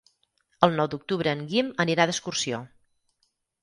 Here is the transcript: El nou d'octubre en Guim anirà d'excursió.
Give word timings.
El 0.67 0.73
nou 0.79 0.89
d'octubre 0.93 1.33
en 1.37 1.45
Guim 1.53 1.71
anirà 1.87 2.11
d'excursió. 2.11 2.67